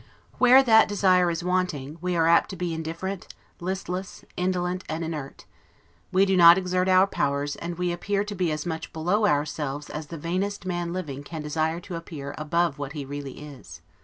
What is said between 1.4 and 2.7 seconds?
wanting, we are apt to